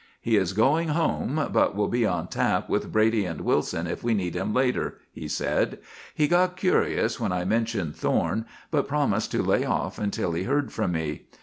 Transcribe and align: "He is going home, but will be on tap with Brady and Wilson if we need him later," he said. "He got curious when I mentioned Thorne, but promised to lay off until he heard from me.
"He 0.19 0.35
is 0.35 0.53
going 0.53 0.87
home, 0.87 1.49
but 1.53 1.75
will 1.75 1.87
be 1.87 2.07
on 2.07 2.25
tap 2.27 2.67
with 2.67 2.91
Brady 2.91 3.23
and 3.23 3.41
Wilson 3.41 3.85
if 3.85 4.03
we 4.03 4.15
need 4.15 4.35
him 4.35 4.51
later," 4.51 4.97
he 5.13 5.27
said. 5.27 5.77
"He 6.15 6.27
got 6.27 6.55
curious 6.57 7.19
when 7.19 7.31
I 7.31 7.45
mentioned 7.45 7.95
Thorne, 7.95 8.47
but 8.71 8.87
promised 8.87 9.29
to 9.33 9.43
lay 9.43 9.63
off 9.63 9.99
until 9.99 10.31
he 10.31 10.45
heard 10.45 10.71
from 10.73 10.93
me. 10.93 11.27